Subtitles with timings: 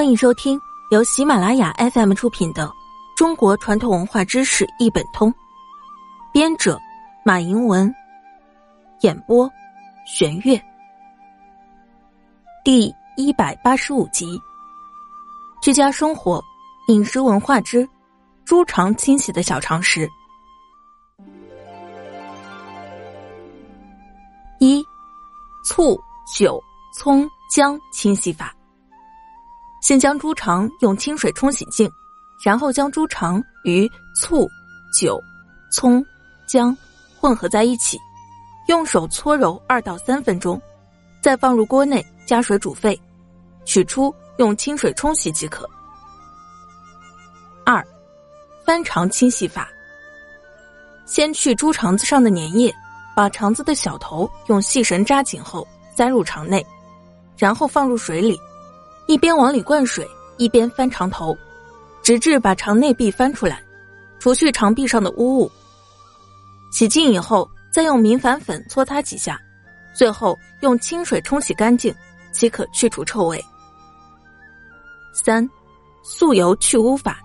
[0.00, 0.58] 欢迎收听
[0.90, 2.66] 由喜马拉雅 FM 出品的
[3.14, 5.30] 《中国传统文化知识一本通》，
[6.32, 6.80] 编者
[7.22, 7.94] 马迎文，
[9.02, 9.46] 演播
[10.06, 10.58] 玄月。
[12.64, 14.40] 第一百八十五集：
[15.60, 16.42] 居家生活
[16.88, 17.86] 饮食文化之
[18.46, 20.08] 猪肠清洗的小常识。
[24.60, 24.82] 一、
[25.62, 26.00] 醋、
[26.34, 26.58] 酒、
[26.96, 28.54] 葱、姜清洗法。
[29.80, 31.90] 先将猪肠用清水冲洗净，
[32.44, 34.48] 然后将猪肠与醋、
[34.92, 35.20] 酒、
[35.72, 36.04] 葱、
[36.46, 36.76] 姜
[37.18, 37.98] 混合在一起，
[38.68, 40.60] 用手搓揉二到三分钟，
[41.22, 43.00] 再放入锅内加水煮沸，
[43.64, 45.68] 取出用清水冲洗即可。
[47.64, 47.84] 二，
[48.64, 49.68] 翻肠清洗法。
[51.06, 52.72] 先去猪肠子上的粘液，
[53.16, 56.64] 把肠子的小头用细绳扎紧后塞入肠内，
[57.36, 58.38] 然后放入水里。
[59.10, 61.36] 一边往里灌水，一边翻肠头，
[62.00, 63.60] 直至把肠内壁翻出来，
[64.20, 65.50] 除去肠壁上的污物。
[66.70, 69.36] 洗净以后，再用明矾粉搓擦几下，
[69.92, 71.92] 最后用清水冲洗干净，
[72.30, 73.44] 即可去除臭味。
[75.12, 75.50] 三，
[76.04, 77.18] 素油去污法。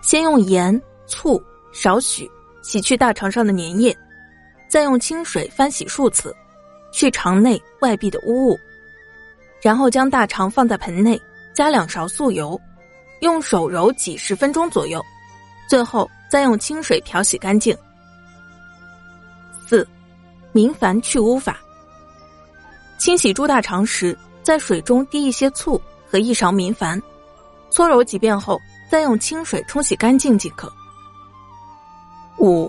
[0.00, 1.38] 先用盐、醋
[1.74, 2.26] 少许
[2.62, 3.94] 洗去大肠上的粘液，
[4.70, 6.34] 再用清水翻洗数次，
[6.90, 8.58] 去肠内外壁的污物。
[9.62, 11.20] 然后将大肠放在盆内，
[11.54, 12.60] 加两勺素油，
[13.20, 15.00] 用手揉几十分钟左右，
[15.68, 17.76] 最后再用清水漂洗干净。
[19.68, 19.86] 四，
[20.50, 21.60] 明矾去污法。
[22.98, 27.00] 清洗猪大肠时，在水中滴一些醋和一勺明矾，
[27.70, 28.60] 搓揉几遍后，
[28.90, 30.70] 再用清水冲洗干净即可。
[32.38, 32.68] 五，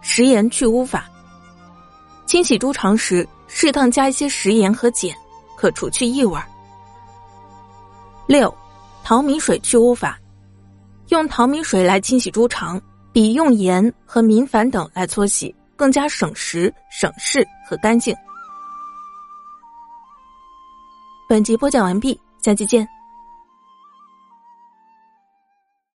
[0.00, 1.06] 食盐去污法。
[2.24, 5.10] 清洗猪肠时，适当加一些食盐和碱。
[5.64, 6.38] 可除去异味。
[8.26, 8.54] 六，
[9.02, 10.18] 淘米水去污法，
[11.08, 12.78] 用淘米水来清洗猪肠，
[13.14, 18.14] 比用盐和明矾等来搓洗更加省时、省事和干净。
[21.26, 22.86] 本集播讲完毕，下期见。